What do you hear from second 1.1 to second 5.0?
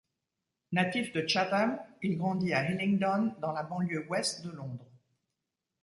de Chatham, il grandit à Hillingdon, dans la banlieue ouest de Londres.